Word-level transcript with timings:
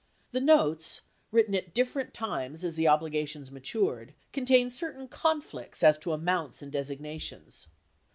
43 0.31 0.39
The 0.39 0.45
notes, 0.47 1.01
written 1.31 1.53
at 1.53 1.75
different 1.75 2.11
times 2.11 2.63
as 2.63 2.75
the 2.75 2.87
obligations 2.87 3.51
matured, 3.51 4.15
contain 4.33 4.71
certain 4.71 5.07
conflicts 5.07 5.83
as 5.83 5.99
to 5.99 6.11
amounts 6.11 6.63
and 6.63 6.71
designations. 6.71 7.67